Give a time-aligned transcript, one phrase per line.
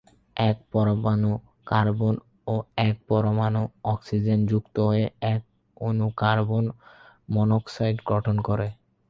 [0.37, 1.31] এক পরমাণু
[1.67, 2.15] কার্বন
[2.47, 2.55] ও
[2.81, 3.61] এক পরমাণু
[3.85, 5.41] অক্সিজেন যুক্ত হয়ে এক
[5.81, 6.65] অণু কার্বন
[7.29, 8.67] মনোক্সাইড গঠন করে।